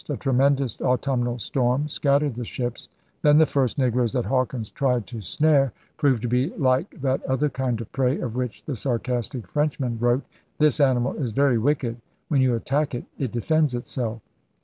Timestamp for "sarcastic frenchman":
8.75-9.99